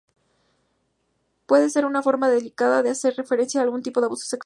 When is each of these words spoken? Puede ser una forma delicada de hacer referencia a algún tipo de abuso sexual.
Puede 1.45 1.69
ser 1.69 1.85
una 1.85 2.01
forma 2.01 2.27
delicada 2.29 2.81
de 2.81 2.89
hacer 2.89 3.13
referencia 3.15 3.61
a 3.61 3.63
algún 3.63 3.83
tipo 3.83 3.99
de 3.99 4.07
abuso 4.07 4.23
sexual. 4.25 4.39